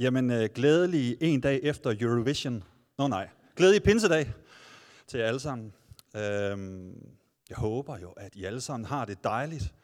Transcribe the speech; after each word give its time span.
Jamen, 0.00 0.30
øh, 0.30 0.48
glædelig 0.54 1.16
en 1.20 1.40
dag 1.40 1.60
efter 1.62 1.96
Eurovision. 2.00 2.64
Nå 2.98 3.08
nej, 3.08 3.28
glædelig 3.56 3.82
pinsedag 3.82 4.32
til 5.06 5.20
jer 5.20 5.26
alle 5.26 5.40
sammen. 5.40 5.72
Øhm, 6.16 7.16
jeg 7.48 7.56
håber 7.56 7.98
jo, 7.98 8.10
at 8.10 8.34
I 8.34 8.44
alle 8.44 8.60
sammen 8.60 8.86
har 8.86 9.04
det 9.04 9.24
dejligt 9.24 9.74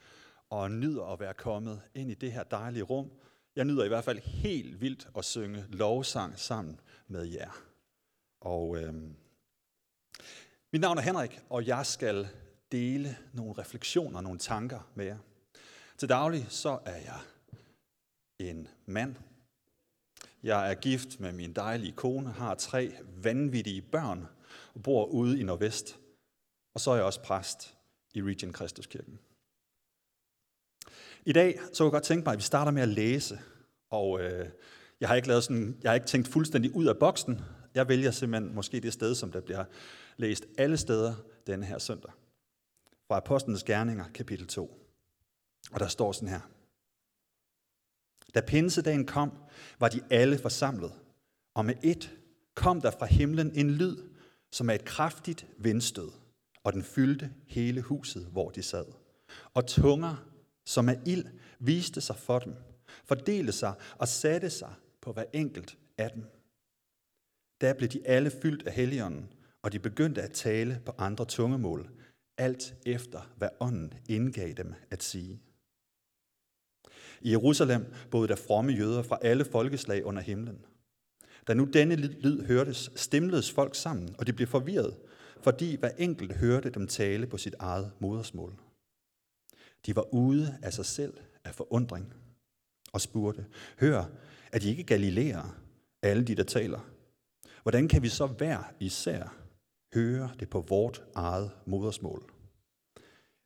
og 0.50 0.70
nyder 0.70 1.04
at 1.04 1.20
være 1.20 1.34
kommet 1.34 1.80
ind 1.94 2.10
i 2.10 2.14
det 2.14 2.32
her 2.32 2.42
dejlige 2.42 2.82
rum. 2.82 3.10
Jeg 3.56 3.64
nyder 3.64 3.84
i 3.84 3.88
hvert 3.88 4.04
fald 4.04 4.18
helt 4.18 4.80
vildt 4.80 5.08
at 5.18 5.24
synge 5.24 5.64
lovsang 5.68 6.38
sammen 6.38 6.80
med 7.08 7.24
jer. 7.24 7.62
Og 8.40 8.76
øhm, 8.78 9.16
mit 10.72 10.80
navn 10.80 10.98
er 10.98 11.02
Henrik, 11.02 11.40
og 11.50 11.66
jeg 11.66 11.86
skal 11.86 12.28
dele 12.72 13.16
nogle 13.32 13.54
refleksioner, 13.58 14.20
nogle 14.20 14.38
tanker 14.38 14.90
med 14.94 15.04
jer. 15.04 15.18
Til 15.98 16.08
daglig 16.08 16.46
så 16.48 16.78
er 16.84 16.96
jeg 16.96 17.20
en 18.38 18.68
mand, 18.86 19.16
jeg 20.44 20.70
er 20.70 20.74
gift 20.74 21.20
med 21.20 21.32
min 21.32 21.52
dejlige 21.52 21.92
kone, 21.92 22.30
har 22.30 22.54
tre 22.54 22.92
vanvittige 23.22 23.82
børn 23.82 24.26
og 24.74 24.82
bor 24.82 25.06
ude 25.06 25.40
i 25.40 25.42
Nordvest. 25.42 25.98
Og 26.74 26.80
så 26.80 26.90
er 26.90 26.94
jeg 26.94 27.04
også 27.04 27.22
præst 27.22 27.76
i 28.14 28.22
Region 28.22 28.52
Kristuskirken. 28.52 29.18
I 31.24 31.32
dag 31.32 31.58
så 31.72 31.78
kunne 31.78 31.86
jeg 31.86 31.92
godt 31.92 32.02
tænke 32.02 32.24
mig, 32.24 32.32
at 32.32 32.38
vi 32.38 32.42
starter 32.42 32.72
med 32.72 32.82
at 32.82 32.88
læse. 32.88 33.38
Og 33.90 34.20
øh, 34.20 34.48
jeg, 35.00 35.08
har 35.08 35.16
ikke 35.16 35.28
lavet 35.28 35.44
sådan, 35.44 35.78
jeg 35.82 35.90
har 35.90 35.94
ikke 35.94 36.06
tænkt 36.06 36.28
fuldstændig 36.28 36.76
ud 36.76 36.86
af 36.86 36.98
boksen. 36.98 37.40
Jeg 37.74 37.88
vælger 37.88 38.10
simpelthen 38.10 38.54
måske 38.54 38.80
det 38.80 38.92
sted, 38.92 39.14
som 39.14 39.32
der 39.32 39.40
bliver 39.40 39.64
læst 40.16 40.46
alle 40.58 40.76
steder 40.76 41.14
denne 41.46 41.66
her 41.66 41.78
søndag. 41.78 42.12
Fra 43.08 43.16
Apostlenes 43.16 43.64
Gerninger, 43.64 44.04
kapitel 44.14 44.46
2. 44.46 44.80
Og 45.72 45.80
der 45.80 45.88
står 45.88 46.12
sådan 46.12 46.28
her. 46.28 46.40
Da 48.34 48.40
pinsedagen 48.40 49.06
kom, 49.06 49.32
var 49.78 49.88
de 49.88 50.00
alle 50.10 50.38
forsamlet, 50.38 50.92
og 51.54 51.64
med 51.64 51.74
et 51.82 52.16
kom 52.54 52.80
der 52.80 52.90
fra 52.90 53.06
himlen 53.06 53.52
en 53.54 53.70
lyd, 53.70 53.96
som 54.52 54.70
er 54.70 54.74
et 54.74 54.84
kraftigt 54.84 55.46
vindstød, 55.58 56.10
og 56.64 56.72
den 56.72 56.82
fyldte 56.82 57.30
hele 57.46 57.80
huset, 57.80 58.26
hvor 58.26 58.50
de 58.50 58.62
sad. 58.62 58.84
Og 59.54 59.66
tunger, 59.66 60.28
som 60.66 60.88
er 60.88 60.94
ild, 61.06 61.26
viste 61.58 62.00
sig 62.00 62.16
for 62.16 62.38
dem, 62.38 62.54
fordelte 63.04 63.52
sig 63.52 63.74
og 63.98 64.08
satte 64.08 64.50
sig 64.50 64.74
på 65.00 65.12
hver 65.12 65.24
enkelt 65.32 65.78
af 65.98 66.10
dem. 66.10 66.24
Da 67.60 67.72
blev 67.72 67.88
de 67.88 68.06
alle 68.06 68.30
fyldt 68.30 68.66
af 68.66 68.72
helligånden, 68.72 69.28
og 69.62 69.72
de 69.72 69.78
begyndte 69.78 70.22
at 70.22 70.32
tale 70.32 70.82
på 70.86 70.92
andre 70.98 71.24
tungemål, 71.24 71.90
alt 72.38 72.74
efter 72.86 73.32
hvad 73.36 73.48
ånden 73.60 73.94
indgav 74.08 74.52
dem 74.52 74.74
at 74.90 75.02
sige. 75.02 75.40
I 77.24 77.30
Jerusalem 77.30 77.92
boede 78.10 78.28
der 78.28 78.36
fromme 78.36 78.72
jøder 78.72 79.02
fra 79.02 79.18
alle 79.22 79.44
folkeslag 79.44 80.04
under 80.04 80.22
himlen. 80.22 80.64
Da 81.48 81.54
nu 81.54 81.64
denne 81.64 81.96
lyd 81.96 82.44
hørtes, 82.46 82.90
stemledes 82.96 83.52
folk 83.52 83.74
sammen, 83.74 84.14
og 84.18 84.26
de 84.26 84.32
blev 84.32 84.48
forvirret, 84.48 84.96
fordi 85.40 85.76
hver 85.76 85.90
enkelt 85.98 86.36
hørte 86.36 86.70
dem 86.70 86.86
tale 86.86 87.26
på 87.26 87.38
sit 87.38 87.54
eget 87.58 87.92
modersmål. 87.98 88.54
De 89.86 89.96
var 89.96 90.14
ude 90.14 90.58
af 90.62 90.72
sig 90.72 90.84
selv 90.84 91.14
af 91.44 91.54
forundring 91.54 92.14
og 92.92 93.00
spurgte, 93.00 93.46
hør, 93.80 94.04
er 94.52 94.58
de 94.58 94.68
ikke 94.68 94.82
galilæere, 94.82 95.50
alle 96.02 96.24
de, 96.24 96.34
der 96.34 96.42
taler? 96.42 96.90
Hvordan 97.62 97.88
kan 97.88 98.02
vi 98.02 98.08
så 98.08 98.26
hver 98.26 98.72
især 98.80 99.36
høre 99.94 100.30
det 100.40 100.50
på 100.50 100.60
vort 100.60 101.04
eget 101.14 101.50
modersmål? 101.66 102.32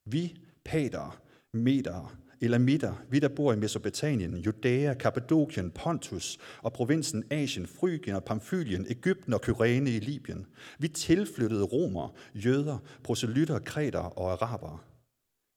Vi, 0.05 0.37
pater, 0.65 1.21
meter, 1.53 2.17
Elamitter, 2.41 2.95
vi 3.11 3.19
der 3.19 3.29
bor 3.29 3.53
i 3.53 3.57
Mesopotamien, 3.57 4.37
Judæa, 4.37 4.95
Kappadokien, 4.95 5.71
Pontus 5.71 6.39
og 6.63 6.73
provinsen 6.73 7.25
Asien, 7.31 7.67
Frygien 7.67 8.17
og 8.17 8.25
Pamfylien, 8.25 8.87
Ægypten 8.89 9.33
og 9.33 9.41
Kyrene 9.41 9.91
i 9.91 9.99
Libyen. 9.99 10.47
Vi 10.79 10.89
tilflyttede 10.89 11.65
romer, 11.65 12.15
jøder, 12.35 12.79
proselytter, 13.05 13.59
kreter 13.59 13.99
og 13.99 14.33
arabere. 14.33 14.79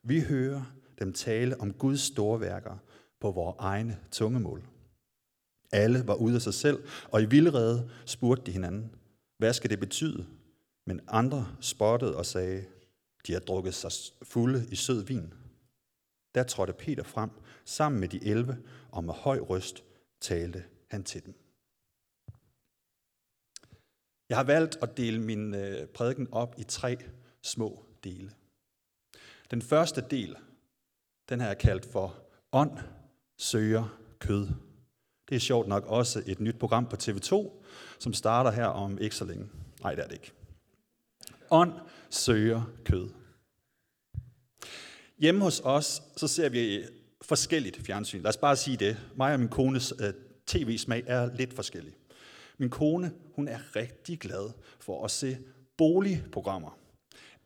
Vi 0.04 0.20
hører 0.20 0.74
dem 1.00 1.14
tale 1.14 1.62
om 1.62 1.74
Guds 1.74 2.02
storværker 2.02 2.78
på 3.22 3.32
vores 3.32 3.56
egne 3.60 3.98
tungemål. 4.12 4.64
Alle 5.72 6.08
var 6.08 6.14
ude 6.14 6.36
af 6.36 6.42
sig 6.42 6.54
selv, 6.54 6.84
og 7.12 7.22
i 7.22 7.26
vildrede 7.26 7.90
spurgte 8.06 8.46
de 8.46 8.52
hinanden, 8.52 8.92
hvad 9.38 9.54
skal 9.54 9.70
det 9.70 9.80
betyde? 9.80 10.26
Men 10.88 11.00
andre 11.08 11.48
spottede 11.60 12.18
og 12.18 12.26
sagde, 12.26 12.64
de 13.28 13.34
har 13.34 13.40
drukket 13.40 13.74
sig 13.74 13.92
fulde 14.24 14.66
i 14.72 14.76
sød 14.76 15.06
vin. 15.06 15.34
Der 16.36 16.44
trådte 16.44 16.74
Peter 16.74 17.04
frem 17.04 17.30
sammen 17.66 18.00
med 18.00 18.10
de 18.10 18.26
elve, 18.26 18.58
og 18.92 19.04
med 19.04 19.14
høj 19.14 19.40
røst 19.40 19.84
talte 20.22 20.64
han 20.88 21.04
til 21.04 21.26
dem. 21.26 21.34
Jeg 24.30 24.38
har 24.38 24.44
valgt 24.44 24.78
at 24.82 24.98
dele 24.98 25.22
min 25.22 25.56
øh, 25.56 25.88
prædiken 25.88 26.28
op 26.32 26.56
i 26.58 26.64
tre 26.64 26.98
små 27.42 27.86
dele. 28.04 28.32
Den 29.52 29.62
første 29.62 30.02
del, 30.10 30.36
den 31.30 31.40
har 31.40 31.48
jeg 31.48 31.58
kaldt 31.58 31.86
for 31.86 32.24
ånd 32.52 32.78
søger 33.38 33.98
kød. 34.20 34.48
Det 35.30 35.36
er 35.36 35.40
sjovt 35.40 35.68
nok 35.68 35.86
også 35.86 36.24
et 36.28 36.40
nyt 36.40 36.60
program 36.60 36.86
på 36.86 36.96
TV2, 36.96 37.52
som 38.00 38.14
starter 38.14 38.52
her 38.52 38.66
om 38.66 38.98
ikke 39.00 39.16
så 39.16 39.26
længe. 39.26 39.50
Nej, 39.82 39.96
det 39.96 40.04
er 40.04 40.08
det 40.08 40.14
ikke. 40.14 40.32
Ånd 41.52 41.74
søger 42.10 42.62
kød. 42.86 43.10
Hjemme 45.22 45.44
hos 45.44 45.62
os, 45.64 46.02
så 46.18 46.28
ser 46.28 46.50
vi 46.50 46.84
forskelligt 47.22 47.86
fjernsyn. 47.86 48.22
Lad 48.22 48.30
os 48.30 48.38
bare 48.38 48.56
sige 48.56 48.78
det. 48.78 48.98
Mig 49.16 49.34
og 49.34 49.40
min 49.40 49.50
kones 49.50 49.94
øh, 50.00 50.14
tv-smag 50.48 51.04
er 51.08 51.30
lidt 51.36 51.54
forskellig. 51.54 51.94
Min 52.58 52.70
kone, 52.70 53.12
hun 53.36 53.48
er 53.48 53.58
rigtig 53.76 54.20
glad 54.20 54.50
for 54.80 55.06
at 55.06 55.12
se 55.12 55.38
boligprogrammer. 55.78 56.78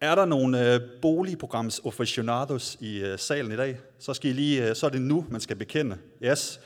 Er 0.01 0.15
der 0.15 0.25
nogle 0.25 0.73
øh, 0.73 0.81
boligprograms 1.01 1.81
aficionados 1.85 2.77
i 2.79 2.99
øh, 2.99 3.19
salen 3.19 3.51
i 3.51 3.55
dag? 3.55 3.77
Så, 3.99 4.13
skal 4.13 4.31
I 4.31 4.33
lige, 4.33 4.69
øh, 4.69 4.75
så 4.75 4.85
er 4.85 4.89
det 4.89 5.01
nu, 5.01 5.25
man 5.29 5.41
skal 5.41 5.55
bekende. 5.55 5.97
Yes. 6.23 6.59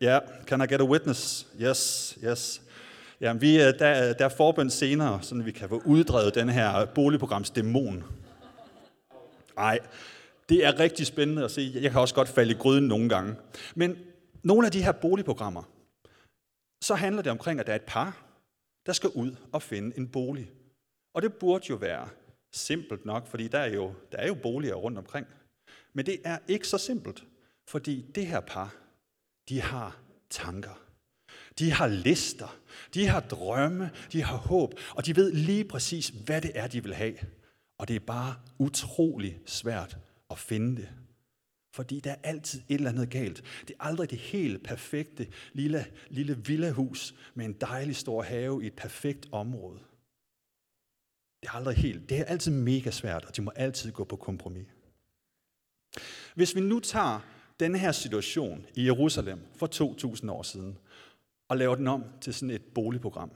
Ja, 0.00 0.06
yeah. 0.06 0.22
can 0.46 0.60
I 0.60 0.66
get 0.66 0.80
a 0.80 0.84
witness? 0.84 1.46
Yes, 1.62 2.18
yes. 2.24 2.62
Jamen, 3.20 3.40
vi, 3.40 3.62
øh, 3.62 3.78
der, 3.78 4.08
øh, 4.08 4.14
der 4.18 4.24
er 4.24 4.34
forbøn 4.36 4.70
senere, 4.70 5.18
så 5.22 5.34
vi 5.34 5.52
kan 5.52 5.68
få 5.68 5.82
uddrevet 5.84 6.34
den 6.34 6.48
her 6.48 6.84
boligprogramsdæmon. 6.84 8.04
Nej, 9.56 9.78
det 10.48 10.64
er 10.64 10.80
rigtig 10.80 11.06
spændende 11.06 11.44
at 11.44 11.50
se. 11.50 11.70
Jeg 11.74 11.90
kan 11.90 12.00
også 12.00 12.14
godt 12.14 12.28
falde 12.28 12.50
i 12.50 12.58
gryden 12.58 12.88
nogle 12.88 13.08
gange. 13.08 13.36
Men 13.74 13.98
nogle 14.42 14.66
af 14.66 14.72
de 14.72 14.82
her 14.82 14.92
boligprogrammer, 14.92 15.62
så 16.82 16.94
handler 16.94 17.22
det 17.22 17.32
omkring, 17.32 17.60
at 17.60 17.66
der 17.66 17.72
er 17.72 17.76
et 17.76 17.82
par, 17.86 18.26
der 18.86 18.92
skal 18.92 19.10
ud 19.10 19.36
og 19.52 19.62
finde 19.62 19.98
en 19.98 20.08
bolig. 20.08 20.50
Og 21.14 21.22
det 21.22 21.34
burde 21.34 21.66
jo 21.70 21.74
være 21.76 22.08
simpelt 22.52 23.04
nok, 23.04 23.26
fordi 23.26 23.48
der 23.48 23.58
er 23.58 23.74
jo, 23.74 23.94
der 24.12 24.18
er 24.18 24.26
jo 24.26 24.34
boliger 24.34 24.74
rundt 24.74 24.98
omkring. 24.98 25.26
Men 25.92 26.06
det 26.06 26.20
er 26.24 26.38
ikke 26.48 26.68
så 26.68 26.78
simpelt, 26.78 27.24
fordi 27.68 28.04
det 28.14 28.26
her 28.26 28.40
par, 28.40 28.74
de 29.48 29.60
har 29.60 29.98
tanker. 30.30 30.80
De 31.58 31.72
har 31.72 31.86
lister, 31.86 32.58
de 32.94 33.06
har 33.06 33.20
drømme, 33.20 33.90
de 34.12 34.22
har 34.22 34.36
håb, 34.36 34.74
og 34.90 35.06
de 35.06 35.16
ved 35.16 35.32
lige 35.32 35.64
præcis, 35.64 36.08
hvad 36.08 36.40
det 36.40 36.50
er, 36.54 36.66
de 36.66 36.82
vil 36.82 36.94
have. 36.94 37.14
Og 37.78 37.88
det 37.88 37.96
er 37.96 38.00
bare 38.00 38.34
utrolig 38.58 39.40
svært 39.46 39.98
at 40.34 40.40
finde 40.40 40.76
det. 40.76 40.88
Fordi 41.74 42.00
der 42.00 42.10
er 42.10 42.20
altid 42.22 42.62
et 42.68 42.74
eller 42.74 42.90
andet 42.90 43.10
galt. 43.10 43.42
Det 43.68 43.70
er 43.80 43.84
aldrig 43.84 44.10
det 44.10 44.18
helt 44.18 44.62
perfekte 44.62 45.26
lille, 45.52 45.86
lille 46.08 46.46
villahus 46.46 47.14
med 47.34 47.44
en 47.44 47.52
dejlig 47.52 47.96
stor 47.96 48.22
have 48.22 48.64
i 48.64 48.66
et 48.66 48.76
perfekt 48.76 49.28
område. 49.32 49.78
Det 51.42 51.48
er 51.48 51.54
aldrig 51.54 51.76
helt. 51.76 52.08
Det 52.08 52.20
er 52.20 52.24
altid 52.24 52.52
mega 52.52 52.90
svært, 52.90 53.24
og 53.24 53.36
de 53.36 53.42
må 53.42 53.52
altid 53.56 53.92
gå 53.92 54.04
på 54.04 54.16
kompromis. 54.16 54.66
Hvis 56.34 56.54
vi 56.54 56.60
nu 56.60 56.80
tager 56.80 57.20
den 57.60 57.74
her 57.74 57.92
situation 57.92 58.66
i 58.74 58.84
Jerusalem 58.84 59.40
for 59.56 59.66
2000 59.66 60.30
år 60.30 60.42
siden, 60.42 60.78
og 61.48 61.56
laver 61.56 61.74
den 61.74 61.88
om 61.88 62.04
til 62.20 62.34
sådan 62.34 62.50
et 62.50 62.62
boligprogram. 62.74 63.30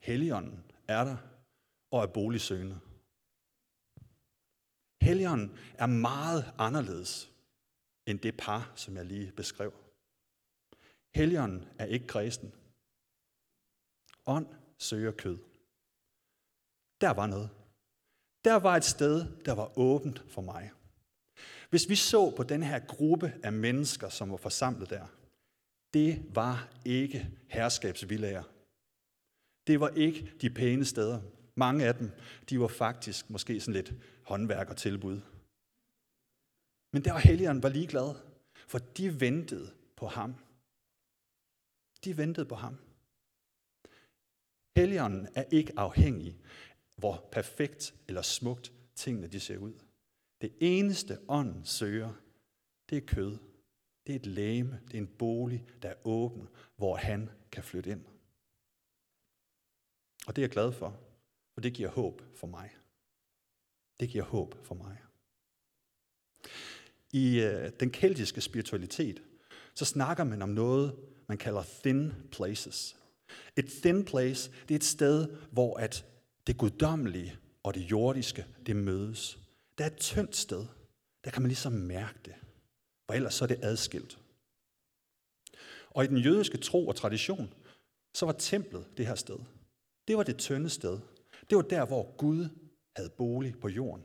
Helligånden 0.00 0.64
er 0.88 1.04
der 1.04 1.16
og 1.90 2.02
er 2.02 2.06
boligsøgende. 2.06 2.78
Helligånden 5.00 5.58
er 5.78 5.86
meget 5.86 6.52
anderledes 6.58 7.32
end 8.06 8.18
det 8.18 8.36
par, 8.36 8.72
som 8.76 8.96
jeg 8.96 9.04
lige 9.04 9.32
beskrev. 9.32 9.72
Helligånden 11.14 11.68
er 11.78 11.84
ikke 11.84 12.06
kristen. 12.06 12.52
Ånd 14.26 14.46
søger 14.78 15.12
kød. 15.12 15.38
Der 17.00 17.10
var 17.10 17.26
noget. 17.26 17.50
Der 18.44 18.54
var 18.54 18.76
et 18.76 18.84
sted, 18.84 19.44
der 19.44 19.52
var 19.52 19.78
åbent 19.78 20.24
for 20.28 20.42
mig. 20.42 20.70
Hvis 21.70 21.88
vi 21.88 21.96
så 21.96 22.30
på 22.36 22.42
den 22.42 22.62
her 22.62 22.78
gruppe 22.78 23.32
af 23.42 23.52
mennesker, 23.52 24.08
som 24.08 24.30
var 24.30 24.36
forsamlet 24.36 24.90
der, 24.90 25.06
det 25.94 26.36
var 26.36 26.68
ikke 26.84 27.30
herskabsvillager. 27.48 28.42
Det 29.66 29.80
var 29.80 29.88
ikke 29.88 30.32
de 30.40 30.50
pæne 30.50 30.84
steder. 30.84 31.20
Mange 31.58 31.86
af 31.86 31.94
dem, 31.94 32.10
de 32.50 32.60
var 32.60 32.68
faktisk 32.68 33.30
måske 33.30 33.60
sådan 33.60 33.74
lidt 33.74 33.92
håndværkertilbud. 34.22 35.20
Men 36.92 37.04
der 37.04 37.12
var 37.12 37.18
Helligånden 37.18 37.62
var 37.62 37.68
ligeglad, 37.68 38.14
for 38.66 38.78
de 38.78 39.20
ventede 39.20 39.74
på 39.96 40.06
ham. 40.06 40.34
De 42.04 42.16
ventede 42.16 42.46
på 42.46 42.54
ham. 42.54 42.76
Helligånden 44.76 45.28
er 45.34 45.44
ikke 45.52 45.72
afhængig, 45.76 46.40
hvor 46.96 47.28
perfekt 47.32 47.94
eller 48.08 48.22
smukt 48.22 48.72
tingene 48.94 49.26
de 49.26 49.40
ser 49.40 49.58
ud. 49.58 49.74
Det 50.40 50.52
eneste 50.60 51.18
ånden 51.28 51.64
søger, 51.64 52.12
det 52.90 52.98
er 52.98 53.06
kød. 53.06 53.38
Det 54.06 54.12
er 54.12 54.16
et 54.16 54.26
læme, 54.26 54.80
det 54.86 54.94
er 54.94 54.98
en 54.98 55.16
bolig, 55.18 55.66
der 55.82 55.88
er 55.88 56.06
åben, 56.06 56.48
hvor 56.76 56.96
han 56.96 57.30
kan 57.52 57.64
flytte 57.64 57.90
ind. 57.90 58.04
Og 60.26 60.36
det 60.36 60.42
er 60.42 60.46
jeg 60.46 60.50
glad 60.50 60.72
for, 60.72 61.07
og 61.58 61.62
det 61.62 61.72
giver 61.72 61.88
håb 61.88 62.22
for 62.34 62.46
mig. 62.46 62.70
Det 64.00 64.08
giver 64.08 64.24
håb 64.24 64.54
for 64.62 64.74
mig. 64.74 64.96
I 67.12 67.40
øh, 67.40 67.72
den 67.80 67.90
keltiske 67.90 68.40
spiritualitet, 68.40 69.22
så 69.74 69.84
snakker 69.84 70.24
man 70.24 70.42
om 70.42 70.48
noget, 70.48 70.96
man 71.28 71.38
kalder 71.38 71.62
thin 71.82 72.12
places. 72.32 72.96
Et 73.56 73.66
thin 73.82 74.04
place, 74.04 74.50
det 74.68 74.70
er 74.74 74.78
et 74.78 74.84
sted, 74.84 75.36
hvor 75.50 75.76
at 75.76 76.06
det 76.46 76.58
guddommelige 76.58 77.36
og 77.62 77.74
det 77.74 77.80
jordiske, 77.80 78.46
det 78.66 78.76
mødes. 78.76 79.38
Der 79.78 79.84
er 79.84 79.90
et 79.90 79.96
tyndt 79.96 80.36
sted. 80.36 80.66
Der 81.24 81.30
kan 81.30 81.42
man 81.42 81.48
ligesom 81.48 81.72
mærke 81.72 82.18
det. 82.24 82.34
For 83.06 83.14
ellers 83.14 83.34
så 83.34 83.44
er 83.44 83.48
det 83.48 83.58
adskilt. 83.62 84.18
Og 85.90 86.04
i 86.04 86.06
den 86.06 86.18
jødiske 86.18 86.58
tro 86.58 86.88
og 86.88 86.96
tradition, 86.96 87.54
så 88.14 88.26
var 88.26 88.32
templet 88.32 88.86
det 88.96 89.06
her 89.06 89.14
sted. 89.14 89.38
Det 90.08 90.16
var 90.16 90.22
det 90.22 90.36
tynde 90.36 90.70
sted. 90.70 91.00
Det 91.50 91.56
var 91.56 91.62
der, 91.62 91.86
hvor 91.86 92.16
Gud 92.16 92.48
havde 92.96 93.10
bolig 93.10 93.60
på 93.60 93.68
jorden. 93.68 94.04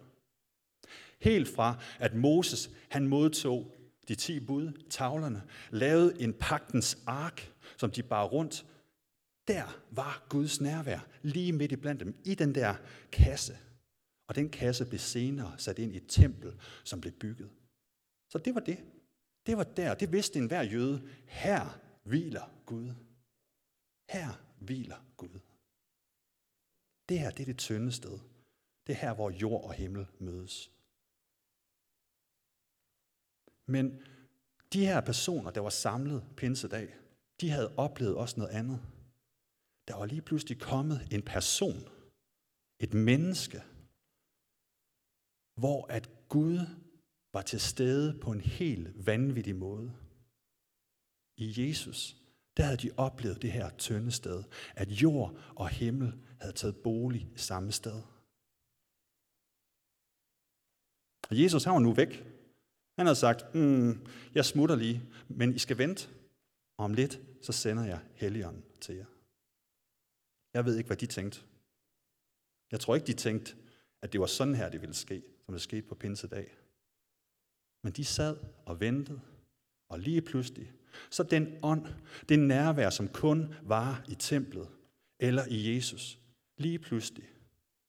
Helt 1.19 1.48
fra, 1.48 1.84
at 2.00 2.16
Moses 2.16 2.69
han 2.90 3.07
modtog 3.07 3.75
de 4.07 4.16
ti 4.16 4.40
bud, 4.40 4.72
tavlerne, 4.90 5.44
lavede 5.72 6.22
en 6.22 6.34
pagtens 6.34 6.98
ark, 7.06 7.54
som 7.78 7.92
de 7.92 8.04
bar 8.04 8.24
rundt. 8.24 8.66
Der 9.48 9.81
var 9.92 10.25
Guds 10.30 10.62
nærvær 10.62 11.07
lige 11.22 11.54
midt 11.54 11.72
i 11.72 11.75
blandt 11.75 12.00
dem, 12.00 12.16
i 12.25 12.36
den 12.36 12.56
der 12.56 12.75
kasse. 13.12 13.57
Og 14.28 14.36
den 14.36 14.50
kasse 14.50 14.86
blev 14.86 15.00
senere 15.00 15.54
sat 15.57 15.80
ind 15.80 15.94
i 15.94 15.98
et 15.98 16.07
tempel, 16.07 16.54
som 16.84 17.01
blev 17.01 17.13
bygget. 17.13 17.50
Så 18.30 18.38
det 18.38 18.56
var 18.56 18.62
det. 18.62 18.78
Det 19.46 19.57
var 19.57 19.63
der, 19.63 19.94
det 19.94 20.12
vidste 20.12 20.39
enhver 20.39 20.62
jøde. 20.62 21.10
Her 21.25 21.80
hviler 22.04 22.51
Gud. 22.66 22.89
Her 24.10 24.42
hviler 24.60 25.06
Gud. 25.18 25.39
Det 27.10 27.20
her, 27.20 27.32
det 27.32 27.42
er 27.42 27.46
det 27.46 27.58
tynde 27.58 27.92
sted. 27.92 28.20
Det 28.88 28.94
er 28.94 29.02
her, 29.06 29.14
hvor 29.14 29.30
jord 29.30 29.64
og 29.64 29.74
himmel 29.74 30.08
mødes. 30.20 30.72
Men 33.68 33.86
de 34.74 34.86
her 34.86 35.02
personer, 35.02 35.52
der 35.52 35.62
var 35.62 35.70
samlet 35.70 36.24
pinsedag, 36.38 36.96
de 37.42 37.50
havde 37.50 37.76
oplevet 37.78 38.16
også 38.16 38.40
noget 38.40 38.54
andet. 38.54 38.80
Der 39.88 39.96
var 39.96 40.06
lige 40.06 40.22
pludselig 40.22 40.60
kommet 40.60 41.08
en 41.12 41.22
person, 41.22 41.82
et 42.80 42.94
menneske, 42.94 43.60
hvor 45.62 45.86
at 45.98 46.10
Gud 46.30 46.58
var 47.34 47.42
til 47.42 47.60
stede 47.60 48.20
på 48.20 48.32
en 48.32 48.42
helt 48.42 49.06
vanvittig 49.06 49.56
måde. 49.56 49.94
I 51.38 51.54
Jesus, 51.58 52.23
der 52.58 52.64
havde 52.64 52.78
de 52.78 52.92
oplevet 52.98 53.42
det 53.42 53.52
her 53.52 53.70
tynde 53.78 54.12
sted, 54.12 54.44
at 54.76 54.90
jord 54.90 55.38
og 55.56 55.70
himmel 55.70 56.14
havde 56.42 56.54
taget 56.54 56.78
bolig 56.84 57.22
i 57.36 57.38
samme 57.38 57.72
sted. 57.72 58.02
Og 61.30 61.42
Jesus 61.42 61.64
har 61.64 61.80
nu 61.80 61.94
væk. 61.94 62.24
Han 62.98 63.06
havde 63.06 63.16
sagt, 63.16 63.56
mm, 63.56 64.08
jeg 64.34 64.46
smutter 64.46 64.76
lige, 64.76 65.02
men 65.28 65.56
I 65.56 65.60
skal 65.60 65.78
vente. 65.78 66.10
Og 66.78 66.86
om 66.86 66.94
lidt, 66.94 67.22
så 67.42 67.52
sender 67.52 67.86
jeg 67.86 68.00
Helligånden 68.14 68.64
til 68.82 68.96
jer. 68.96 69.06
Jeg 70.54 70.66
ved 70.66 70.78
ikke, 70.78 70.88
hvad 70.88 70.98
de 70.98 71.06
tænkte. 71.06 71.42
Jeg 72.72 72.80
tror 72.80 72.96
ikke, 72.96 73.08
de 73.08 73.14
tænkte, 73.14 73.56
at 74.02 74.14
det 74.14 74.20
var 74.20 74.26
sådan 74.26 74.56
her, 74.56 74.70
det 74.70 74.82
ville 74.82 74.96
ske, 74.96 75.24
som 75.46 75.54
det 75.54 75.62
skete 75.62 75.88
på 75.88 75.96
pinsedag. 75.96 76.58
Men 77.84 77.94
de 77.94 78.06
sad 78.06 78.38
og 78.66 78.80
ventede, 78.80 79.22
og 79.90 80.00
lige 80.00 80.22
pludselig, 80.22 80.74
så 81.10 81.24
den 81.24 81.60
ånd, 81.63 81.88
det 82.30 82.40
nærvær, 82.40 82.90
som 82.90 83.07
kun 83.07 83.54
var 83.63 84.06
i 84.10 84.16
templet 84.16 84.69
eller 85.19 85.45
i 85.50 85.75
Jesus, 85.75 86.19
lige 86.57 86.80
pludselig 86.80 87.30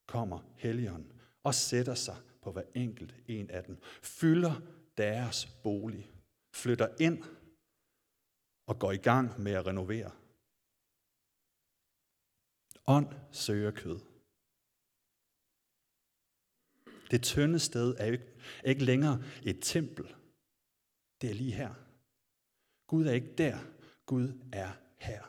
kommer 0.06 0.38
Helligånden 0.56 1.12
og 1.42 1.54
sætter 1.54 1.94
sig 1.94 2.16
på 2.42 2.52
hver 2.52 2.62
enkelt 2.74 3.14
en 3.26 3.50
af 3.50 3.64
dem, 3.64 3.78
fylder 4.02 4.60
deres 4.96 5.46
bolig, 5.62 6.10
flytter 6.54 6.88
ind 7.00 7.22
og 8.66 8.78
går 8.78 8.92
i 8.92 8.96
gang 8.96 9.40
med 9.40 9.52
at 9.52 9.66
renovere. 9.66 10.10
Ånd 12.86 13.14
søger 13.32 13.70
kød. 13.70 14.00
Det 17.10 17.22
tynde 17.22 17.58
sted 17.58 17.94
er 17.98 18.04
ikke, 18.04 18.24
ikke 18.64 18.84
længere 18.84 19.22
et 19.42 19.58
tempel. 19.62 20.14
Det 21.20 21.30
er 21.30 21.34
lige 21.34 21.52
her. 21.52 21.74
Gud 22.94 23.06
er 23.06 23.12
ikke 23.12 23.35
der. 23.38 23.58
Gud 24.06 24.29
er 24.52 24.73
her. 24.99 25.23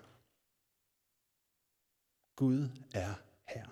Gud 2.36 2.70
er 2.94 3.14
her. 3.54 3.68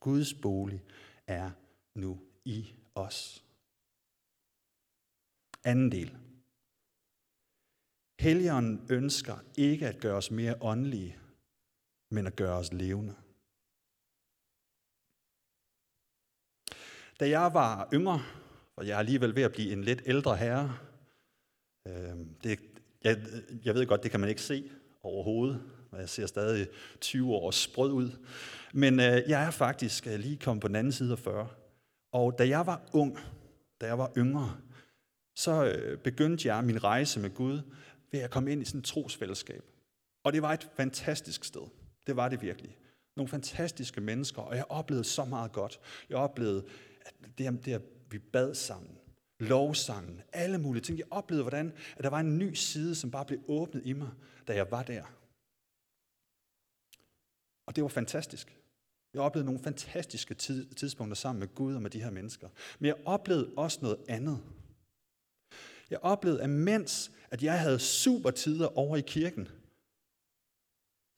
Guds 0.00 0.34
bolig 0.42 0.84
er 1.26 1.50
nu 1.94 2.22
i 2.44 2.74
os. 2.94 3.44
Anden 5.64 5.92
del. 5.92 6.16
Helligånden 8.20 8.86
ønsker 8.90 9.38
ikke 9.56 9.88
at 9.88 10.00
gøre 10.00 10.16
os 10.16 10.30
mere 10.30 10.56
åndelige, 10.60 11.18
men 12.10 12.26
at 12.26 12.36
gøre 12.36 12.56
os 12.58 12.72
levende. 12.72 13.14
Da 17.20 17.28
jeg 17.28 17.54
var 17.54 17.88
yngre, 17.92 18.20
og 18.76 18.86
jeg 18.86 18.94
er 18.94 18.98
alligevel 18.98 19.34
ved 19.34 19.42
at 19.42 19.52
blive 19.52 19.72
en 19.72 19.84
lidt 19.84 20.02
ældre 20.06 20.36
herre, 20.36 20.85
Øhm, 21.86 22.28
det, 22.44 22.58
jeg, 23.04 23.16
jeg 23.64 23.74
ved 23.74 23.86
godt, 23.86 24.02
det 24.02 24.10
kan 24.10 24.20
man 24.20 24.28
ikke 24.28 24.42
se 24.42 24.70
overhovedet, 25.02 25.62
og 25.90 26.00
jeg 26.00 26.08
ser 26.08 26.26
stadig 26.26 26.68
20 27.00 27.34
år 27.34 27.50
sprød 27.50 27.92
ud, 27.92 28.10
men 28.72 29.00
øh, 29.00 29.22
jeg 29.28 29.46
er 29.46 29.50
faktisk 29.50 30.06
øh, 30.06 30.18
lige 30.18 30.36
kommet 30.36 30.60
på 30.60 30.68
den 30.68 30.76
anden 30.76 30.92
side 30.92 31.12
af 31.12 31.18
40. 31.18 31.48
Og 32.12 32.38
da 32.38 32.48
jeg 32.48 32.66
var 32.66 32.82
ung, 32.92 33.18
da 33.80 33.86
jeg 33.86 33.98
var 33.98 34.12
yngre, 34.16 34.56
så 35.36 35.64
øh, 35.64 35.98
begyndte 35.98 36.48
jeg 36.48 36.64
min 36.64 36.84
rejse 36.84 37.20
med 37.20 37.30
Gud 37.30 37.60
ved 38.12 38.20
at 38.20 38.30
komme 38.30 38.52
ind 38.52 38.62
i 38.62 38.64
sådan 38.64 38.78
et 38.78 38.84
trosfællesskab. 38.84 39.62
Og 40.24 40.32
det 40.32 40.42
var 40.42 40.52
et 40.52 40.68
fantastisk 40.76 41.44
sted. 41.44 41.62
Det 42.06 42.16
var 42.16 42.28
det 42.28 42.42
virkelig. 42.42 42.78
Nogle 43.16 43.28
fantastiske 43.28 44.00
mennesker, 44.00 44.42
og 44.42 44.56
jeg 44.56 44.64
oplevede 44.68 45.04
så 45.04 45.24
meget 45.24 45.52
godt. 45.52 45.80
Jeg 46.10 46.18
oplevede 46.18 46.64
at 47.00 47.14
det, 47.38 47.64
det 47.64 47.72
at 47.72 47.82
vi 48.10 48.18
bad 48.18 48.54
sammen, 48.54 48.98
lovsangen, 49.38 50.22
alle 50.32 50.58
mulige 50.58 50.82
ting. 50.82 50.98
Jeg 50.98 51.06
oplevede, 51.10 51.42
hvordan 51.44 51.72
at 51.96 52.04
der 52.04 52.10
var 52.10 52.20
en 52.20 52.38
ny 52.38 52.54
side, 52.54 52.94
som 52.94 53.10
bare 53.10 53.24
blev 53.24 53.40
åbnet 53.48 53.86
i 53.86 53.92
mig, 53.92 54.10
da 54.48 54.54
jeg 54.54 54.70
var 54.70 54.82
der. 54.82 55.04
Og 57.66 57.76
det 57.76 57.82
var 57.82 57.88
fantastisk. 57.88 58.58
Jeg 59.14 59.22
oplevede 59.22 59.46
nogle 59.46 59.62
fantastiske 59.62 60.34
tidspunkter 60.76 61.14
sammen 61.14 61.40
med 61.40 61.54
Gud 61.54 61.74
og 61.74 61.82
med 61.82 61.90
de 61.90 62.02
her 62.02 62.10
mennesker. 62.10 62.48
Men 62.78 62.86
jeg 62.86 62.96
oplevede 63.04 63.52
også 63.56 63.78
noget 63.82 63.98
andet. 64.08 64.42
Jeg 65.90 65.98
oplevede, 66.02 66.42
at 66.42 66.50
mens 66.50 67.12
at 67.30 67.42
jeg 67.42 67.60
havde 67.60 67.78
super 67.78 68.30
tider 68.30 68.78
over 68.78 68.96
i 68.96 69.00
kirken, 69.00 69.48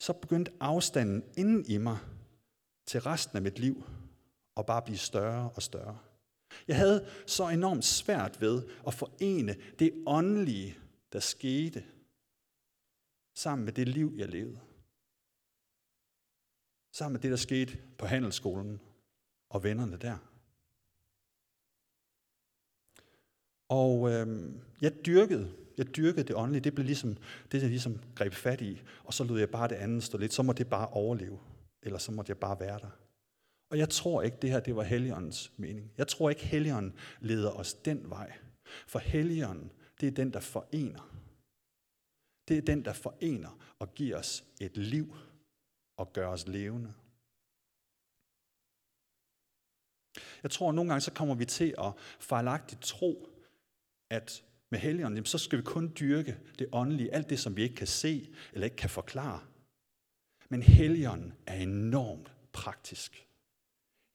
så 0.00 0.12
begyndte 0.12 0.52
afstanden 0.60 1.25
inden 1.37 1.64
i 1.66 1.78
mig 1.78 1.98
til 2.87 3.00
resten 3.00 3.37
af 3.37 3.42
mit 3.42 3.58
liv 3.58 3.84
at 4.56 4.66
bare 4.66 4.82
blive 4.82 4.98
større 4.98 5.50
og 5.50 5.62
større. 5.62 5.98
Jeg 6.68 6.76
havde 6.76 7.08
så 7.26 7.48
enormt 7.48 7.84
svært 7.84 8.40
ved 8.40 8.62
at 8.87 8.94
forene 8.94 9.56
det 9.78 10.02
åndelige, 10.06 10.78
der 11.12 11.20
skete, 11.20 11.84
sammen 13.34 13.64
med 13.64 13.72
det 13.72 13.88
liv, 13.88 14.14
jeg 14.16 14.28
levede. 14.28 14.60
Sammen 16.92 17.12
med 17.12 17.20
det, 17.20 17.30
der 17.30 17.37
skete 17.37 17.78
på 17.98 18.06
handelsskolen 18.06 18.80
og 19.48 19.64
vennerne 19.64 19.96
der. 19.96 20.18
Og 23.68 24.10
øhm, 24.10 24.60
jeg 24.80 25.06
dyrkede, 25.06 25.52
jeg 25.78 25.96
dyrkede 25.96 26.28
det 26.28 26.37
åndelige. 26.37 26.64
Det 26.64 26.75
blev 26.75 26.87
ligesom, 26.87 27.16
det 27.52 27.62
jeg 27.62 27.70
ligesom 27.70 28.00
greb 28.14 28.32
fat 28.32 28.60
i. 28.60 28.82
Og 29.04 29.14
så 29.14 29.25
lod 29.25 29.38
jeg 29.38 29.50
bare 29.50 29.68
det 29.68 29.75
andet 29.75 30.02
stå 30.02 30.18
lidt. 30.18 30.32
Så 30.32 30.42
må 30.42 30.52
det 30.52 30.68
bare 30.68 30.88
overleve. 30.88 31.38
Eller 31.82 31.98
så 31.98 32.12
må 32.12 32.25
jeg 32.28 32.38
bare 32.38 32.60
være 32.60 32.78
der. 32.78 33.07
Og 33.70 33.78
jeg 33.78 33.88
tror 33.88 34.22
ikke, 34.22 34.37
det 34.42 34.50
her 34.50 34.60
det 34.60 34.76
var 34.76 34.82
Helligåndens 34.82 35.52
mening. 35.56 35.92
Jeg 35.98 36.08
tror 36.08 36.30
ikke, 36.30 36.46
Helligånden 36.46 36.94
leder 37.20 37.50
os 37.50 37.75
den 37.75 38.10
vej. 38.10 38.32
For 38.87 38.98
Helligånden, 38.98 39.72
det 40.00 40.06
er 40.06 40.10
den, 40.10 40.32
der 40.32 40.40
forener. 40.40 41.14
Det 42.48 42.58
er 42.58 42.62
den, 42.62 42.84
der 42.84 42.92
forener 42.92 43.75
og 43.78 43.94
giver 43.94 44.16
os 44.18 44.44
et 44.60 44.76
liv 44.76 45.16
og 45.96 46.12
gør 46.12 46.28
os 46.28 46.46
levende. 46.46 46.94
Jeg 50.42 50.50
tror, 50.50 50.68
at 50.68 50.75
nogle 50.75 50.90
gange 50.90 51.00
så 51.00 51.12
kommer 51.12 51.34
vi 51.34 51.44
til 51.44 51.75
at 51.78 51.92
fejlagtigt 52.20 52.82
tro, 52.82 53.28
at 54.10 54.44
med 54.70 54.78
Helligånden, 54.78 55.25
så 55.25 55.38
skal 55.38 55.58
vi 55.58 55.62
kun 55.62 55.92
dyrke 56.00 56.38
det 56.58 56.68
åndelige, 56.72 57.14
alt 57.14 57.30
det, 57.30 57.38
som 57.38 57.56
vi 57.56 57.62
ikke 57.62 57.75
kan 57.75 57.87
se 57.87 58.34
eller 58.52 58.64
ikke 58.64 58.76
kan 58.76 58.90
forklare. 58.90 59.40
Men 60.48 60.62
Helligånden 60.62 61.34
er 61.46 61.54
enormt 61.54 62.32
praktisk. 62.52 63.27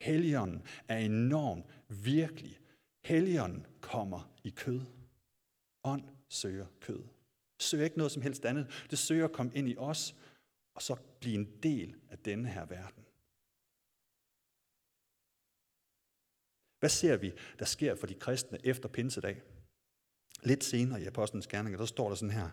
Helligånden 0.04 0.62
er 0.88 0.98
enormt 0.98 1.66
virkelig. 1.90 2.60
Helligånden 3.06 3.66
kommer 3.82 4.34
i 4.44 4.50
kød. 4.50 4.82
Ånd 5.84 6.04
søger 6.30 6.68
kød. 6.82 7.04
Søger 7.60 7.84
ikke 7.84 7.98
noget 7.98 8.12
som 8.12 8.22
helst 8.22 8.46
andet. 8.46 8.86
Det 8.90 9.00
søger 9.00 9.26
at 9.26 9.32
komme 9.32 9.52
ind 9.56 9.70
i 9.70 9.78
os, 9.78 10.16
og 10.76 10.82
så 10.82 10.96
blive 11.20 11.36
en 11.36 11.64
del 11.64 11.96
af 12.10 12.18
denne 12.18 12.50
her 12.50 12.66
verden. 12.66 13.04
Hvad 16.80 16.90
ser 16.90 17.18
vi, 17.18 17.34
der 17.60 17.66
sker 17.66 17.96
for 17.96 18.08
de 18.08 18.14
kristne 18.14 18.66
efter 18.66 18.90
pinsedag? 18.90 19.42
Lidt 20.44 20.64
senere 20.64 21.02
i 21.02 21.06
Apostlenes 21.06 21.48
Gerninger, 21.48 21.78
der 21.78 21.86
står 21.86 22.10
der 22.10 22.16
sådan 22.16 22.36
her. 22.36 22.50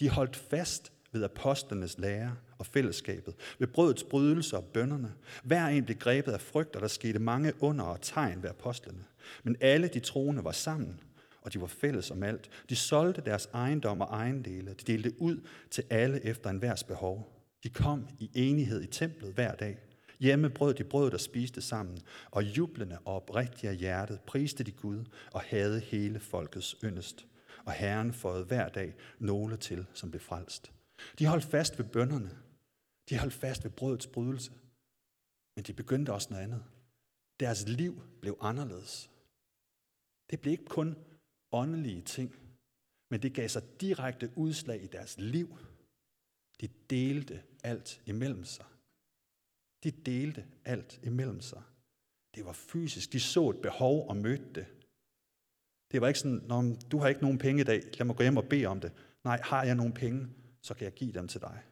De 0.00 0.08
holdt 0.08 0.36
fast 0.36 0.92
ved 1.12 1.24
apostlenes 1.24 1.98
lære 1.98 2.36
og 2.58 2.66
fællesskabet, 2.66 3.34
ved 3.58 3.66
brødets 3.66 4.04
brydelse 4.04 4.56
og 4.56 4.64
bønderne. 4.64 5.12
Hver 5.44 5.66
en 5.66 5.84
blev 5.84 5.96
grebet 5.96 6.32
af 6.32 6.40
frygt, 6.40 6.76
og 6.76 6.82
der 6.82 6.88
skete 6.88 7.18
mange 7.18 7.52
under 7.60 7.84
og 7.84 8.00
tegn 8.00 8.42
ved 8.42 8.50
apostlene. 8.50 9.04
Men 9.42 9.56
alle 9.60 9.88
de 9.88 10.00
troende 10.00 10.44
var 10.44 10.52
sammen, 10.52 11.00
og 11.42 11.52
de 11.52 11.60
var 11.60 11.66
fælles 11.66 12.10
om 12.10 12.22
alt. 12.22 12.50
De 12.68 12.76
solgte 12.76 13.22
deres 13.24 13.48
ejendom 13.54 14.00
og 14.00 14.06
ejendele. 14.06 14.70
De 14.70 14.92
delte 14.92 15.22
ud 15.22 15.40
til 15.70 15.84
alle 15.90 16.24
efter 16.24 16.50
enhvers 16.50 16.84
behov. 16.84 17.36
De 17.64 17.68
kom 17.68 18.06
i 18.18 18.30
enighed 18.34 18.82
i 18.82 18.86
templet 18.86 19.32
hver 19.32 19.54
dag. 19.54 19.78
Hjemme 20.20 20.50
brød 20.50 20.74
de 20.74 20.84
brød, 20.84 21.10
der 21.10 21.18
spiste 21.18 21.60
sammen, 21.60 21.98
og 22.30 22.42
jublende 22.42 22.98
og 23.04 23.14
oprigtige 23.14 23.70
af 23.70 23.76
hjertet 23.76 24.20
priste 24.20 24.64
de 24.64 24.72
Gud 24.72 25.04
og 25.32 25.40
havde 25.40 25.80
hele 25.80 26.20
folkets 26.20 26.76
yndest. 26.84 27.26
Og 27.64 27.72
Herren 27.72 28.12
fåede 28.12 28.44
hver 28.44 28.68
dag 28.68 28.94
nogle 29.18 29.56
til, 29.56 29.86
som 29.94 30.10
blev 30.10 30.20
frelst. 30.20 30.72
De 31.18 31.26
holdt 31.26 31.44
fast 31.44 31.78
ved 31.78 31.84
bønderne. 31.84 32.38
De 33.08 33.18
holdt 33.18 33.34
fast 33.34 33.64
ved 33.64 33.70
brødets 33.70 34.06
brydelse. 34.06 34.52
Men 35.56 35.64
de 35.64 35.72
begyndte 35.72 36.12
også 36.12 36.28
noget 36.30 36.44
andet. 36.44 36.64
Deres 37.40 37.68
liv 37.68 38.02
blev 38.20 38.38
anderledes. 38.40 39.10
Det 40.30 40.40
blev 40.40 40.52
ikke 40.52 40.64
kun 40.64 40.96
åndelige 41.52 42.02
ting, 42.02 42.36
men 43.10 43.22
det 43.22 43.34
gav 43.34 43.48
sig 43.48 43.80
direkte 43.80 44.32
udslag 44.36 44.82
i 44.82 44.86
deres 44.86 45.18
liv. 45.18 45.58
De 46.60 46.68
delte 46.90 47.42
alt 47.64 48.02
imellem 48.06 48.44
sig. 48.44 48.66
De 49.84 49.90
delte 49.90 50.46
alt 50.64 51.00
imellem 51.02 51.40
sig. 51.40 51.62
Det 52.34 52.44
var 52.44 52.52
fysisk. 52.52 53.12
De 53.12 53.20
så 53.20 53.50
et 53.50 53.62
behov 53.62 54.08
og 54.08 54.16
mødte 54.16 54.52
det. 54.54 54.66
Det 55.92 56.00
var 56.00 56.08
ikke 56.08 56.20
sådan, 56.20 56.42
Nå, 56.48 56.76
du 56.92 56.98
har 56.98 57.08
ikke 57.08 57.22
nogen 57.22 57.38
penge 57.38 57.60
i 57.60 57.64
dag, 57.64 57.82
lad 57.98 58.04
mig 58.04 58.16
gå 58.16 58.22
hjem 58.22 58.36
og 58.36 58.48
bede 58.48 58.66
om 58.66 58.80
det. 58.80 58.92
Nej, 59.24 59.40
har 59.42 59.64
jeg 59.64 59.74
nogen 59.74 59.92
penge, 59.92 60.28
så 60.62 60.74
kan 60.74 60.84
jeg 60.84 60.92
give 60.92 61.12
dem 61.12 61.28
til 61.28 61.40
dig. 61.40 61.62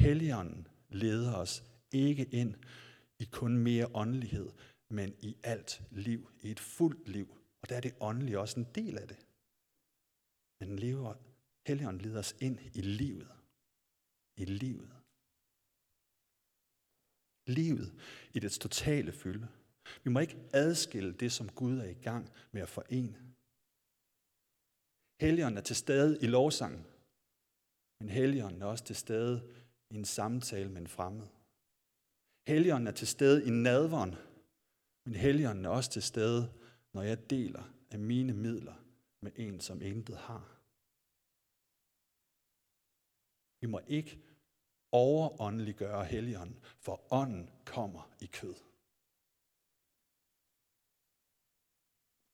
Helligånden 0.00 0.68
leder 0.88 1.34
os 1.34 1.64
ikke 1.92 2.24
ind 2.24 2.54
i 3.18 3.24
kun 3.24 3.58
mere 3.58 3.90
åndelighed, 3.94 4.50
men 4.90 5.14
i 5.18 5.36
alt 5.42 5.82
liv, 5.90 6.30
i 6.42 6.50
et 6.50 6.60
fuldt 6.60 7.08
liv. 7.08 7.36
Og 7.62 7.68
der 7.68 7.76
er 7.76 7.80
det 7.80 7.96
åndelige 8.00 8.40
også 8.40 8.60
en 8.60 8.66
del 8.74 8.98
af 8.98 9.08
det. 9.08 9.26
Men 10.60 10.78
lever, 10.78 11.14
Helligånden 11.66 12.02
leder 12.02 12.18
os 12.18 12.36
ind 12.40 12.58
i 12.74 12.80
livet. 12.80 13.28
I 14.36 14.44
livet. 14.44 14.90
Livet 17.46 17.94
i 18.34 18.38
dets 18.38 18.58
totale 18.58 19.12
fylde. 19.12 19.48
Vi 20.04 20.10
må 20.10 20.20
ikke 20.20 20.38
adskille 20.52 21.12
det, 21.12 21.32
som 21.32 21.48
Gud 21.48 21.78
er 21.78 21.84
i 21.84 21.94
gang 22.08 22.30
med 22.52 22.62
at 22.62 22.68
forene. 22.68 23.34
Helligånden 25.20 25.58
er 25.58 25.62
til 25.62 25.76
stede 25.76 26.18
i 26.22 26.26
lovsangen, 26.26 26.86
men 28.00 28.08
Helligånden 28.08 28.62
er 28.62 28.66
også 28.66 28.84
til 28.84 28.96
stede 28.96 29.54
i 29.90 29.94
en 29.94 30.04
samtale 30.04 30.68
med 30.68 30.80
en 30.80 30.88
fremmed. 30.88 31.26
Helligånden 32.46 32.86
er 32.86 32.92
til 32.92 33.08
stede 33.08 33.46
i 33.46 33.50
nadveren, 33.50 34.14
men 35.04 35.14
Helligånden 35.14 35.64
er 35.64 35.68
også 35.70 35.90
til 35.90 36.02
stede, 36.02 36.52
når 36.92 37.02
jeg 37.02 37.30
deler 37.30 37.62
af 37.90 37.98
mine 37.98 38.32
midler 38.32 38.74
med 39.20 39.32
en, 39.36 39.60
som 39.60 39.82
intet 39.82 40.16
har. 40.16 40.56
Vi 43.60 43.66
må 43.66 43.80
ikke 43.86 44.18
overåndeliggøre 44.92 46.04
Helligånden, 46.04 46.58
for 46.64 47.12
ånden 47.12 47.50
kommer 47.64 48.10
i 48.20 48.26
kød. 48.26 48.54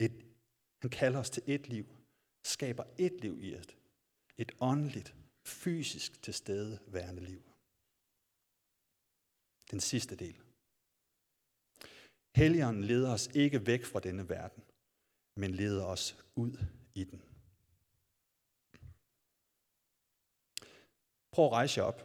Et, 0.01 0.27
han 0.81 0.91
kalder 0.91 1.19
os 1.19 1.31
til 1.31 1.43
et 1.47 1.69
liv, 1.69 1.87
skaber 2.45 2.85
et 2.99 3.21
liv 3.21 3.41
i 3.41 3.55
et, 3.55 3.77
Et 4.39 4.53
åndeligt, 4.61 5.15
fysisk 5.49 6.23
tilstedeværende 6.23 7.23
liv. 7.25 7.43
Den 9.71 9.81
sidste 9.81 10.17
del. 10.17 10.37
Helligånden 12.37 12.85
leder 12.85 13.13
os 13.13 13.29
ikke 13.35 13.67
væk 13.67 13.85
fra 13.85 14.01
denne 14.01 14.29
verden, 14.29 14.63
men 15.37 15.51
leder 15.51 15.85
os 15.85 16.17
ud 16.35 16.53
i 16.95 17.05
den. 17.05 17.23
Prøv 21.33 21.47
at 21.47 21.53
rejse 21.53 21.81
jer 21.81 21.87
op. 21.87 22.01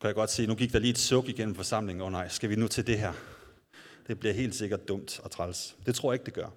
Kan 0.00 0.08
jeg 0.08 0.14
godt 0.14 0.30
se, 0.30 0.46
nu 0.46 0.54
gik 0.54 0.72
der 0.72 0.78
lige 0.78 0.90
et 0.90 0.98
suk 0.98 1.28
igennem 1.28 1.54
forsamlingen. 1.54 2.00
Åh 2.00 2.06
oh, 2.06 2.12
nej, 2.12 2.28
skal 2.28 2.50
vi 2.50 2.56
nu 2.56 2.68
til 2.68 2.86
det 2.86 2.98
her? 2.98 3.12
Det 4.06 4.18
bliver 4.18 4.34
helt 4.34 4.54
sikkert 4.54 4.88
dumt 4.88 5.20
og 5.20 5.30
træls. 5.30 5.76
Det 5.86 5.94
tror 5.94 6.12
jeg 6.12 6.14
ikke, 6.14 6.26
det 6.26 6.34
gør. 6.34 6.50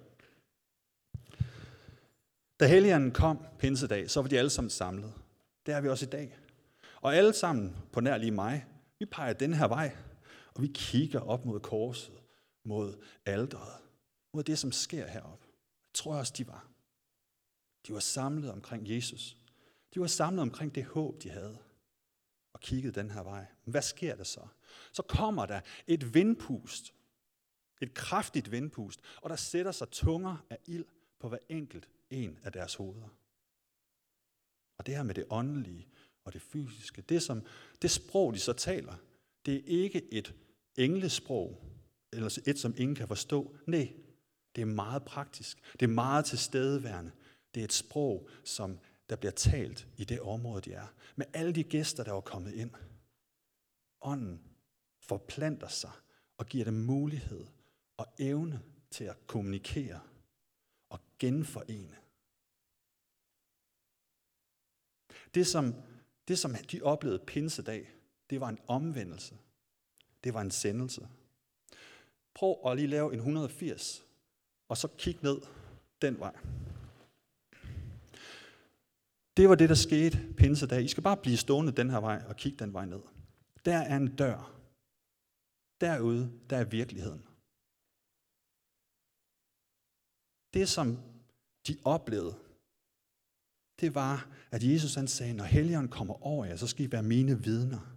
Da 2.60 2.66
helliganden 2.66 3.10
kom 3.10 3.46
pinsedag, 3.58 4.10
så 4.10 4.20
var 4.20 4.28
de 4.28 4.38
alle 4.38 4.50
sammen 4.50 4.70
samlet. 4.70 5.14
Det 5.66 5.74
er 5.74 5.80
vi 5.80 5.88
også 5.88 6.06
i 6.06 6.08
dag. 6.08 6.38
Og 7.00 7.16
alle 7.16 7.32
sammen, 7.32 7.76
på 7.92 8.00
nær 8.00 8.16
lige 8.16 8.30
mig, 8.30 8.66
vi 8.98 9.04
peger 9.04 9.32
den 9.32 9.54
her 9.54 9.68
vej, 9.68 9.96
og 10.54 10.62
vi 10.62 10.70
kigger 10.74 11.20
op 11.20 11.44
mod 11.44 11.60
korset, 11.60 12.22
mod 12.64 13.04
alderet, 13.26 13.82
mod 14.32 14.42
det, 14.42 14.58
som 14.58 14.72
sker 14.72 15.06
heroppe. 15.06 15.46
Jeg 15.46 15.94
tror 15.94 16.16
også, 16.16 16.32
de 16.36 16.46
var. 16.46 16.68
De 17.86 17.92
var 17.92 18.00
samlet 18.00 18.50
omkring 18.50 18.90
Jesus. 18.90 19.36
De 19.94 20.00
var 20.00 20.06
samlet 20.06 20.42
omkring 20.42 20.74
det 20.74 20.84
håb, 20.84 21.22
de 21.22 21.30
havde, 21.30 21.58
og 22.52 22.60
kiggede 22.60 23.00
den 23.00 23.10
her 23.10 23.22
vej. 23.22 23.46
Men 23.64 23.70
hvad 23.70 23.82
sker 23.82 24.16
der 24.16 24.24
så? 24.24 24.40
Så 24.92 25.02
kommer 25.02 25.46
der 25.46 25.60
et 25.86 26.14
vindpust, 26.14 26.94
et 27.80 27.94
kraftigt 27.94 28.52
vindpust, 28.52 29.00
og 29.22 29.30
der 29.30 29.36
sætter 29.36 29.72
sig 29.72 29.88
tunger 29.90 30.36
af 30.50 30.58
ild 30.66 30.84
på 31.20 31.28
hver 31.28 31.38
enkelt 31.48 31.88
en 32.10 32.38
af 32.42 32.52
deres 32.52 32.74
hoveder. 32.74 33.08
Og 34.78 34.86
det 34.86 34.96
her 34.96 35.02
med 35.02 35.14
det 35.14 35.24
åndelige 35.30 35.88
og 36.24 36.32
det 36.32 36.42
fysiske, 36.42 37.02
det, 37.02 37.22
som, 37.22 37.42
det 37.82 37.90
sprog, 37.90 38.34
de 38.34 38.38
så 38.38 38.52
taler, 38.52 38.94
det 39.46 39.54
er 39.54 39.62
ikke 39.66 40.12
et 40.12 40.34
englesprog, 40.76 41.62
eller 42.12 42.38
et, 42.46 42.58
som 42.58 42.74
ingen 42.76 42.94
kan 42.94 43.08
forstå. 43.08 43.56
Nej, 43.66 43.92
det 44.56 44.62
er 44.62 44.66
meget 44.66 45.04
praktisk. 45.04 45.58
Det 45.72 45.82
er 45.82 45.90
meget 45.90 46.24
tilstedeværende. 46.24 47.12
Det 47.54 47.60
er 47.60 47.64
et 47.64 47.72
sprog, 47.72 48.28
som 48.44 48.78
der 49.10 49.16
bliver 49.16 49.32
talt 49.32 49.88
i 49.96 50.04
det 50.04 50.20
område, 50.20 50.60
de 50.60 50.72
er. 50.72 50.86
Med 51.16 51.26
alle 51.32 51.52
de 51.52 51.64
gæster, 51.64 52.04
der 52.04 52.14
er 52.14 52.20
kommet 52.20 52.54
ind. 52.54 52.70
Ånden 54.02 54.40
forplanter 55.00 55.68
sig 55.68 55.90
og 56.38 56.46
giver 56.46 56.64
dem 56.64 56.74
mulighed 56.74 57.46
og 57.96 58.06
evne 58.18 58.62
til 58.90 59.04
at 59.04 59.26
kommunikere 59.26 60.00
genforene. 61.18 61.96
Det 65.34 65.46
som, 65.46 65.74
det, 66.28 66.38
som 66.38 66.54
de 66.54 66.82
oplevede 66.82 67.24
pinsedag, 67.26 67.90
det 68.30 68.40
var 68.40 68.48
en 68.48 68.58
omvendelse. 68.66 69.38
Det 70.24 70.34
var 70.34 70.40
en 70.40 70.50
sendelse. 70.50 71.08
Prøv 72.34 72.56
at 72.66 72.76
lige 72.76 72.88
lave 72.88 73.12
en 73.12 73.18
180, 73.18 74.04
og 74.68 74.76
så 74.76 74.88
kig 74.98 75.18
ned 75.22 75.40
den 76.02 76.18
vej. 76.18 76.36
Det 79.36 79.48
var 79.48 79.54
det, 79.54 79.68
der 79.68 79.74
skete 79.74 80.34
pinsedag. 80.36 80.82
I 80.82 80.88
skal 80.88 81.02
bare 81.02 81.16
blive 81.16 81.36
stående 81.36 81.72
den 81.72 81.90
her 81.90 82.00
vej 82.00 82.22
og 82.28 82.36
kigge 82.36 82.58
den 82.58 82.72
vej 82.72 82.86
ned. 82.86 83.00
Der 83.64 83.78
er 83.78 83.96
en 83.96 84.16
dør. 84.16 84.52
Derude, 85.80 86.32
der 86.50 86.56
er 86.56 86.64
virkeligheden. 86.64 87.25
Det, 90.54 90.68
som 90.68 90.98
de 91.66 91.76
oplevede, 91.84 92.36
det 93.80 93.94
var, 93.94 94.28
at 94.50 94.62
Jesus 94.62 94.94
han 94.94 95.08
sagde, 95.08 95.32
når 95.32 95.44
Helligånden 95.44 95.90
kommer 95.90 96.26
over 96.26 96.44
jer, 96.44 96.56
så 96.56 96.66
skal 96.66 96.84
I 96.84 96.92
være 96.92 97.02
mine 97.02 97.42
vidner. 97.44 97.96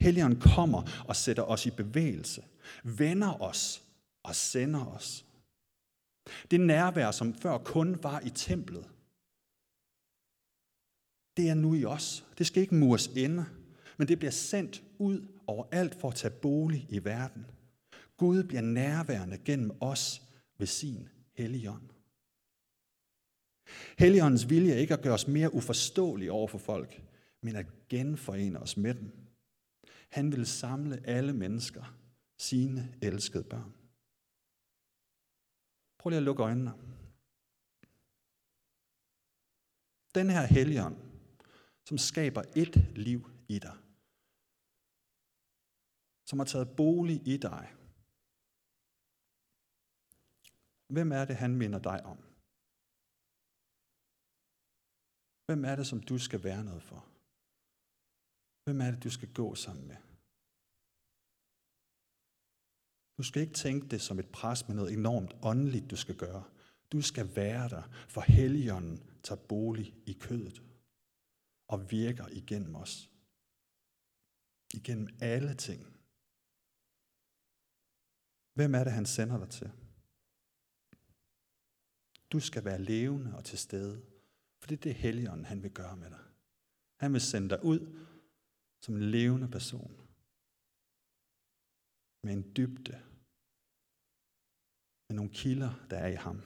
Helligånden 0.00 0.40
kommer 0.40 1.04
og 1.08 1.16
sætter 1.16 1.42
os 1.42 1.66
i 1.66 1.70
bevægelse, 1.70 2.44
vender 2.84 3.42
os 3.42 3.82
og 4.22 4.34
sender 4.34 4.86
os. 4.86 5.26
Det 6.50 6.60
nærvær, 6.60 7.10
som 7.10 7.34
før 7.34 7.58
kun 7.58 8.02
var 8.02 8.20
i 8.20 8.30
templet, 8.30 8.90
det 11.36 11.48
er 11.48 11.54
nu 11.54 11.74
i 11.74 11.84
os. 11.84 12.24
Det 12.38 12.46
skal 12.46 12.62
ikke 12.62 12.74
mures 12.74 13.06
inde, 13.06 13.46
men 13.96 14.08
det 14.08 14.18
bliver 14.18 14.30
sendt 14.30 14.82
ud 14.98 15.28
overalt 15.46 16.00
for 16.00 16.08
at 16.08 16.14
tage 16.14 16.34
bolig 16.42 16.86
i 16.90 17.04
verden. 17.04 17.46
Gud 18.16 18.42
bliver 18.42 18.62
nærværende 18.62 19.38
gennem 19.38 19.70
os 19.80 20.22
ved 20.58 20.66
sin 20.66 21.08
Helligånd. 21.32 21.90
Helligåndens 23.98 24.48
vilje 24.50 24.72
er 24.72 24.78
ikke 24.78 24.94
at 24.94 25.02
gøre 25.02 25.14
os 25.14 25.28
mere 25.28 25.54
uforståelige 25.54 26.32
over 26.32 26.48
for 26.48 26.58
folk, 26.58 27.02
men 27.40 27.56
at 27.56 27.66
genforene 27.88 28.60
os 28.60 28.76
med 28.76 28.94
dem. 28.94 29.12
Han 30.08 30.32
vil 30.32 30.46
samle 30.46 31.06
alle 31.06 31.32
mennesker, 31.32 31.98
sine 32.38 32.98
elskede 33.02 33.44
børn. 33.44 33.74
Prøv 35.98 36.10
lige 36.10 36.16
at 36.16 36.22
lukke 36.22 36.42
øjnene. 36.42 36.72
Den 40.14 40.30
her 40.30 40.46
helligånd, 40.46 40.96
som 41.84 41.98
skaber 41.98 42.42
et 42.56 42.76
liv 42.96 43.30
i 43.48 43.58
dig, 43.58 43.76
som 46.26 46.38
har 46.38 46.46
taget 46.46 46.76
bolig 46.76 47.28
i 47.28 47.36
dig. 47.36 47.72
Hvem 50.94 51.12
er 51.18 51.24
det, 51.24 51.36
han 51.36 51.52
minder 51.62 51.80
dig 51.90 51.98
om? 52.12 52.18
Hvem 55.46 55.64
er 55.70 55.76
det, 55.76 55.86
som 55.86 56.00
du 56.10 56.16
skal 56.18 56.40
være 56.48 56.64
noget 56.64 56.82
for? 56.90 57.00
Hvem 58.64 58.78
er 58.80 58.90
det, 58.90 59.04
du 59.06 59.10
skal 59.10 59.30
gå 59.40 59.54
sammen 59.54 59.86
med? 59.92 59.98
Du 63.18 63.22
skal 63.28 63.42
ikke 63.42 63.60
tænke 63.64 63.88
det 63.92 64.00
som 64.00 64.18
et 64.18 64.30
pres 64.38 64.60
med 64.68 64.74
noget 64.76 64.92
enormt 64.92 65.32
åndeligt, 65.50 65.90
du 65.90 65.96
skal 65.96 66.16
gøre. 66.16 66.44
Du 66.92 67.00
skal 67.10 67.36
være 67.36 67.68
der, 67.68 67.84
for 68.14 68.20
Helligånden 68.20 68.98
tager 69.26 69.42
bolig 69.48 69.88
i 70.06 70.12
kødet 70.12 70.62
og 71.72 71.90
virker 71.90 72.26
igennem 72.40 72.74
os. 72.74 73.10
Igennem 74.78 75.08
alle 75.20 75.54
ting. 75.66 75.80
Hvem 78.56 78.74
er 78.74 78.84
det, 78.84 78.92
han 78.92 79.06
sender 79.06 79.38
dig 79.38 79.50
til? 79.50 79.70
Du 82.32 82.40
skal 82.40 82.64
være 82.64 82.82
levende 82.82 83.36
og 83.36 83.44
til 83.44 83.58
stede, 83.58 84.02
for 84.60 84.68
det 84.68 84.76
er 84.76 84.82
det 84.82 84.94
Helligånden, 84.94 85.44
han 85.44 85.62
vil 85.62 85.70
gøre 85.70 85.96
med 85.96 86.10
dig. 86.10 86.24
Han 86.96 87.12
vil 87.12 87.20
sende 87.20 87.48
dig 87.48 87.64
ud 87.64 88.06
som 88.80 88.96
en 88.96 89.10
levende 89.10 89.48
person. 89.48 90.08
Med 92.22 92.32
en 92.32 92.56
dybde. 92.56 93.02
Med 95.08 95.16
nogle 95.16 95.30
kilder, 95.30 95.86
der 95.90 95.96
er 95.96 96.06
i 96.06 96.14
ham. 96.14 96.42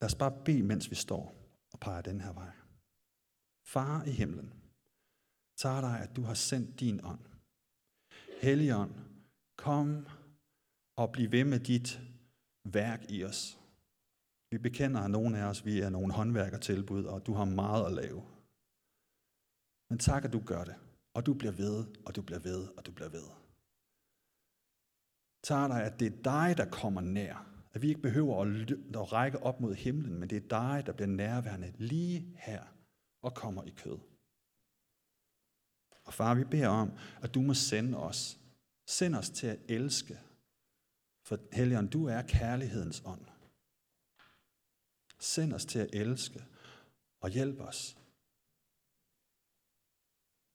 Lad 0.00 0.06
os 0.10 0.14
bare 0.14 0.44
bede, 0.44 0.62
mens 0.62 0.90
vi 0.90 0.94
står 0.94 1.24
og 1.72 1.80
peger 1.80 2.02
den 2.02 2.20
her 2.20 2.32
vej. 2.32 2.52
Far 3.64 4.04
i 4.04 4.10
himlen, 4.10 4.52
tager 5.56 5.80
dig, 5.80 6.00
at 6.00 6.16
du 6.16 6.22
har 6.22 6.34
sendt 6.34 6.80
din 6.80 7.04
ånd. 7.04 7.26
Helligånd, 8.42 8.94
kom 9.66 10.06
og 10.96 11.12
bliv 11.12 11.32
ved 11.32 11.44
med 11.44 11.60
dit 11.60 12.00
værk 12.64 13.00
i 13.10 13.24
os. 13.24 13.40
Vi 14.50 14.58
bekender, 14.58 15.00
at 15.00 15.10
nogle 15.10 15.38
af 15.38 15.44
os 15.44 15.64
vi 15.64 15.80
er 15.80 15.90
nogle 15.90 16.12
håndværkertilbud, 16.12 17.04
og 17.04 17.26
du 17.26 17.32
har 17.34 17.44
meget 17.44 17.86
at 17.86 17.92
lave. 17.92 18.22
Men 19.90 19.98
tak, 19.98 20.24
at 20.24 20.32
du 20.32 20.40
gør 20.46 20.64
det, 20.64 20.76
og 21.14 21.26
du 21.26 21.34
bliver 21.34 21.52
ved, 21.52 21.76
og 22.06 22.16
du 22.16 22.22
bliver 22.22 22.38
ved, 22.38 22.68
og 22.76 22.86
du 22.86 22.92
bliver 22.92 23.08
ved. 23.08 23.26
Tak 25.42 25.70
dig, 25.70 25.84
at 25.84 26.00
det 26.00 26.06
er 26.06 26.22
dig, 26.22 26.56
der 26.56 26.70
kommer 26.70 27.00
nær. 27.00 27.36
At 27.74 27.82
vi 27.82 27.88
ikke 27.88 28.02
behøver 28.02 28.34
at 29.00 29.12
række 29.12 29.42
op 29.42 29.60
mod 29.60 29.74
himlen, 29.74 30.18
men 30.18 30.30
det 30.30 30.36
er 30.36 30.48
dig, 30.48 30.82
der 30.86 30.92
bliver 30.92 31.08
nærværende 31.08 31.72
lige 31.78 32.34
her 32.36 32.62
og 33.22 33.34
kommer 33.34 33.62
i 33.62 33.70
kød. 33.70 33.98
Og 36.04 36.14
far, 36.14 36.34
vi 36.34 36.44
beder 36.44 36.68
om, 36.68 36.90
at 37.22 37.34
du 37.34 37.40
må 37.42 37.54
sende 37.54 37.98
os. 37.98 38.40
Send 38.86 39.14
os 39.14 39.30
til 39.30 39.46
at 39.46 39.60
elske. 39.68 40.20
For 41.22 41.38
Helligånd, 41.52 41.90
du 41.90 42.04
er 42.06 42.22
kærlighedens 42.22 43.02
ånd. 43.04 43.26
Send 45.18 45.52
os 45.52 45.66
til 45.66 45.78
at 45.78 45.94
elske 45.94 46.44
og 47.20 47.30
hjælp 47.30 47.60
os. 47.60 47.98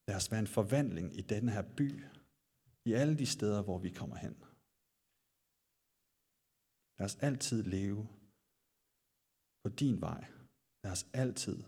Lad 0.07 0.15
os 0.15 0.31
være 0.31 0.39
en 0.39 0.47
forvandling 0.47 1.17
i 1.17 1.21
denne 1.21 1.51
her 1.51 1.61
by, 1.77 2.03
i 2.85 2.93
alle 2.93 3.17
de 3.17 3.25
steder, 3.25 3.61
hvor 3.61 3.77
vi 3.77 3.89
kommer 3.89 4.15
hen. 4.15 4.35
Lad 6.97 7.05
os 7.05 7.15
altid 7.15 7.63
leve 7.63 8.07
på 9.63 9.69
din 9.69 10.01
vej. 10.01 10.25
Lad 10.83 10.91
os 10.91 11.05
altid 11.13 11.63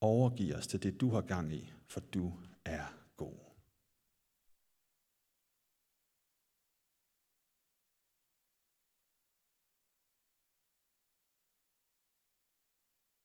overgive 0.00 0.56
os 0.56 0.66
til 0.66 0.82
det, 0.82 1.00
du 1.00 1.10
har 1.10 1.20
gang 1.20 1.52
i, 1.52 1.72
for 1.86 2.00
du 2.00 2.32
er 2.64 2.99